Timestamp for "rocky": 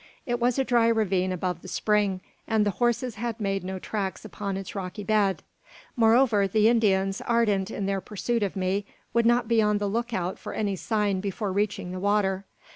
4.73-5.03